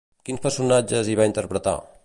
[0.29, 1.79] Quins personatges hi va interpretar?